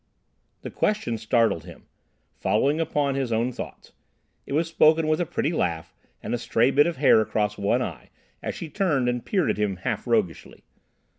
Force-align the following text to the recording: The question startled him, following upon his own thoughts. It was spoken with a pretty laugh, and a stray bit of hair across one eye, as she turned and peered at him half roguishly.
The 0.63 0.71
question 0.71 1.19
startled 1.19 1.65
him, 1.65 1.85
following 2.39 2.81
upon 2.81 3.13
his 3.13 3.31
own 3.31 3.51
thoughts. 3.51 3.91
It 4.47 4.53
was 4.53 4.67
spoken 4.67 5.07
with 5.07 5.21
a 5.21 5.27
pretty 5.27 5.53
laugh, 5.53 5.93
and 6.23 6.33
a 6.33 6.39
stray 6.39 6.71
bit 6.71 6.87
of 6.87 6.97
hair 6.97 7.21
across 7.21 7.55
one 7.55 7.83
eye, 7.83 8.09
as 8.41 8.55
she 8.55 8.67
turned 8.67 9.07
and 9.07 9.23
peered 9.23 9.51
at 9.51 9.59
him 9.59 9.75
half 9.75 10.07
roguishly. 10.07 10.63